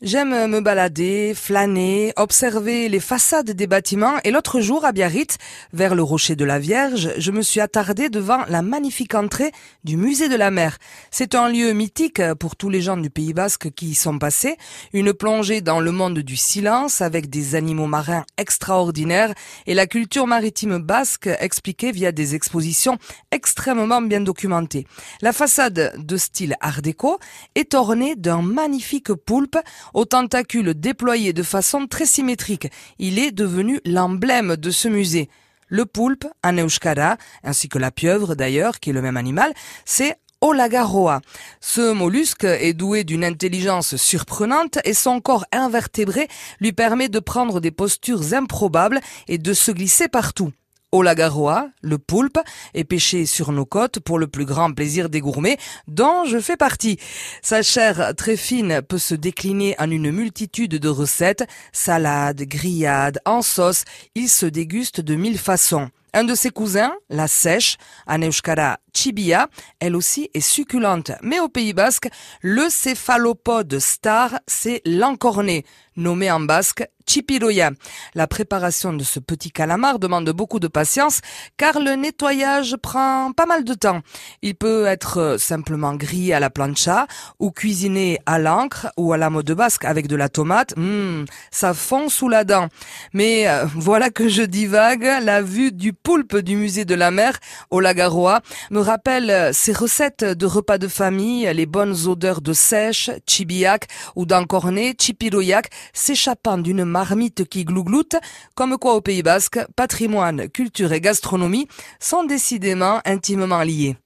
J'aime 0.00 0.46
me 0.46 0.60
balader, 0.60 1.32
flâner, 1.34 2.12
observer 2.14 2.88
les 2.88 3.00
façades 3.00 3.50
des 3.50 3.66
bâtiments 3.66 4.14
et 4.22 4.30
l'autre 4.30 4.60
jour 4.60 4.84
à 4.84 4.92
Biarritz, 4.92 5.38
vers 5.72 5.96
le 5.96 6.04
rocher 6.04 6.36
de 6.36 6.44
la 6.44 6.60
Vierge, 6.60 7.14
je 7.18 7.32
me 7.32 7.42
suis 7.42 7.58
attardé 7.58 8.08
devant 8.08 8.44
la 8.48 8.62
magnifique 8.62 9.16
entrée 9.16 9.50
du 9.82 9.96
musée 9.96 10.28
de 10.28 10.36
la 10.36 10.52
mer. 10.52 10.78
C'est 11.10 11.34
un 11.34 11.48
lieu 11.48 11.72
mythique 11.72 12.22
pour 12.38 12.54
tous 12.54 12.68
les 12.68 12.80
gens 12.80 12.96
du 12.96 13.10
Pays 13.10 13.32
Basque 13.32 13.72
qui 13.74 13.86
y 13.86 13.94
sont 13.96 14.20
passés, 14.20 14.56
une 14.92 15.12
plongée 15.12 15.62
dans 15.62 15.80
le 15.80 15.90
monde 15.90 16.20
du 16.20 16.36
silence 16.36 17.00
avec 17.00 17.28
des 17.28 17.56
animaux 17.56 17.88
marins 17.88 18.24
extraordinaires 18.36 19.34
et 19.66 19.74
la 19.74 19.88
culture 19.88 20.28
maritime 20.28 20.78
basque 20.78 21.28
expliquée 21.40 21.90
via 21.90 22.12
des 22.12 22.36
expositions 22.36 22.98
extrêmement 23.32 24.00
bien 24.00 24.20
documentées. 24.20 24.86
La 25.22 25.32
façade 25.32 25.94
de 25.98 26.16
style 26.16 26.54
art 26.60 26.82
déco 26.82 27.18
est 27.56 27.74
ornée 27.74 28.14
d'un 28.14 28.42
magnifique 28.42 29.12
poulpe 29.12 29.58
aux 29.94 30.04
tentacules 30.04 30.74
déployés 30.74 31.32
de 31.32 31.42
façon 31.42 31.86
très 31.86 32.06
symétrique. 32.06 32.68
Il 32.98 33.18
est 33.18 33.32
devenu 33.32 33.80
l'emblème 33.84 34.56
de 34.56 34.70
ce 34.70 34.88
musée. 34.88 35.28
Le 35.68 35.84
poulpe, 35.84 36.26
en 36.42 36.56
euskara, 36.56 37.18
ainsi 37.44 37.68
que 37.68 37.78
la 37.78 37.90
pieuvre 37.90 38.34
d'ailleurs, 38.34 38.80
qui 38.80 38.90
est 38.90 38.94
le 38.94 39.02
même 39.02 39.16
animal, 39.16 39.52
c'est 39.84 40.16
Olagaroa. 40.40 41.20
Ce 41.60 41.92
mollusque 41.92 42.44
est 42.44 42.72
doué 42.72 43.04
d'une 43.04 43.24
intelligence 43.24 43.96
surprenante 43.96 44.78
et 44.84 44.94
son 44.94 45.20
corps 45.20 45.44
invertébré 45.52 46.28
lui 46.60 46.72
permet 46.72 47.08
de 47.08 47.18
prendre 47.18 47.60
des 47.60 47.72
postures 47.72 48.34
improbables 48.34 49.00
et 49.26 49.38
de 49.38 49.52
se 49.52 49.72
glisser 49.72 50.08
partout. 50.08 50.52
Olagaroa, 50.90 51.68
le 51.82 51.98
poulpe, 51.98 52.38
est 52.74 52.84
pêché 52.84 53.26
sur 53.26 53.52
nos 53.52 53.66
côtes 53.66 54.00
pour 54.00 54.18
le 54.18 54.26
plus 54.26 54.46
grand 54.46 54.72
plaisir 54.72 55.08
des 55.10 55.20
gourmets, 55.20 55.58
dont 55.86 56.24
je 56.24 56.38
fais 56.38 56.56
partie. 56.56 56.98
Sa 57.42 57.62
chair 57.62 58.14
très 58.16 58.36
fine 58.36 58.80
peut 58.80 58.98
se 58.98 59.14
décliner 59.14 59.74
en 59.78 59.90
une 59.90 60.10
multitude 60.10 60.76
de 60.76 60.88
recettes, 60.88 61.46
salade, 61.72 62.42
grillade, 62.42 63.20
en 63.26 63.42
sauce, 63.42 63.84
il 64.14 64.28
se 64.28 64.46
déguste 64.46 65.00
de 65.00 65.14
mille 65.14 65.38
façons. 65.38 65.90
Un 66.14 66.24
de 66.24 66.34
ses 66.34 66.50
cousins, 66.50 66.94
la 67.10 67.28
sèche, 67.28 67.76
Aneushkara 68.06 68.78
chibia, 68.94 69.48
elle 69.78 69.94
aussi 69.94 70.30
est 70.32 70.40
succulente. 70.40 71.12
Mais 71.22 71.38
au 71.38 71.48
Pays 71.48 71.74
Basque, 71.74 72.08
le 72.40 72.70
céphalopode 72.70 73.78
star, 73.78 74.40
c'est 74.46 74.80
l'encorné, 74.86 75.66
nommé 75.96 76.30
en 76.30 76.40
basque 76.40 76.88
chipiroya. 77.08 77.70
La 78.14 78.26
préparation 78.26 78.92
de 78.92 79.02
ce 79.02 79.18
petit 79.18 79.50
calamar 79.50 79.98
demande 79.98 80.28
beaucoup 80.30 80.60
de 80.60 80.68
patience 80.68 81.20
car 81.56 81.80
le 81.80 81.92
nettoyage 81.92 82.76
prend 82.76 83.32
pas 83.32 83.46
mal 83.46 83.64
de 83.64 83.74
temps. 83.74 84.00
Il 84.42 84.54
peut 84.54 84.86
être 84.86 85.36
simplement 85.38 85.94
grillé 85.94 86.34
à 86.34 86.40
la 86.40 86.50
plancha 86.50 87.06
ou 87.38 87.50
cuisiné 87.50 88.18
à 88.26 88.38
l'encre 88.38 88.88
ou 88.96 89.12
à 89.12 89.16
la 89.16 89.30
mode 89.30 89.50
basque 89.52 89.84
avec 89.84 90.06
de 90.06 90.16
la 90.16 90.28
tomate. 90.28 90.74
Mmh, 90.76 91.24
ça 91.50 91.74
fond 91.74 92.08
sous 92.08 92.28
la 92.28 92.44
dent. 92.44 92.68
Mais 93.12 93.48
euh, 93.48 93.64
voilà 93.74 94.10
que 94.10 94.28
je 94.28 94.42
divague, 94.42 95.08
la 95.22 95.42
vue 95.42 95.72
du 95.72 95.92
poulpe 95.92 96.36
du 96.36 96.56
musée 96.56 96.84
de 96.84 96.94
la 96.94 97.10
mer 97.10 97.38
au 97.70 97.80
Lagaroa 97.80 98.42
me 98.70 98.80
rappelle 98.80 99.54
ces 99.54 99.72
recettes 99.72 100.24
de 100.24 100.46
repas 100.46 100.78
de 100.78 100.88
famille, 100.88 101.50
les 101.54 101.66
bonnes 101.66 101.94
odeurs 102.06 102.40
de 102.40 102.52
sèche, 102.52 103.10
chibiac 103.26 103.86
ou 104.16 104.26
d'encorné, 104.26 104.94
chipiroyak, 104.98 105.70
s'échappant 105.92 106.58
d'une 106.58 106.84
marmite 106.98 107.44
qui 107.44 107.64
glougloute, 107.64 108.16
comme 108.56 108.76
quoi 108.76 108.94
au 108.94 109.00
Pays 109.00 109.22
Basque, 109.22 109.60
patrimoine, 109.76 110.48
culture 110.48 110.92
et 110.92 111.00
gastronomie 111.00 111.68
sont 112.00 112.24
décidément 112.24 113.00
intimement 113.04 113.62
liés. 113.62 113.98